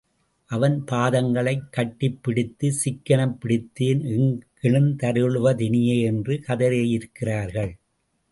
[0.45, 7.71] அவன் பாதங்களைக் கட்டிப்பிடித்து, சிக்கெனப் பிடித்தேன் எங்கெழுந்தருளுவதினியே என்று கதறியிருக்கிறார்கள்.